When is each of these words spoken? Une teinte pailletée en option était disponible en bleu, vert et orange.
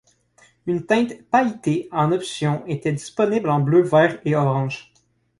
Une 0.65 0.83
teinte 0.87 1.21
pailletée 1.29 1.87
en 1.91 2.11
option 2.11 2.63
était 2.65 2.91
disponible 2.91 3.51
en 3.51 3.59
bleu, 3.59 3.83
vert 3.83 4.19
et 4.25 4.35
orange. 4.35 4.91